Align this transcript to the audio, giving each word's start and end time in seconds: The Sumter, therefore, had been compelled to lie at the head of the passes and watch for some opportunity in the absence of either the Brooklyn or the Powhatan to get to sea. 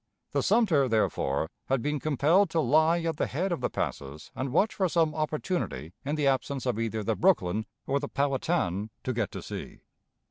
The 0.31 0.41
Sumter, 0.41 0.89
therefore, 0.89 1.51
had 1.67 1.83
been 1.83 1.99
compelled 1.99 2.49
to 2.49 2.59
lie 2.59 3.01
at 3.01 3.17
the 3.17 3.27
head 3.27 3.51
of 3.51 3.61
the 3.61 3.69
passes 3.69 4.31
and 4.35 4.51
watch 4.51 4.73
for 4.73 4.89
some 4.89 5.13
opportunity 5.13 5.93
in 6.03 6.15
the 6.15 6.25
absence 6.25 6.65
of 6.65 6.79
either 6.79 7.03
the 7.03 7.15
Brooklyn 7.15 7.67
or 7.85 7.99
the 7.99 8.09
Powhatan 8.09 8.89
to 9.03 9.13
get 9.13 9.29
to 9.29 9.43
sea. 9.43 9.81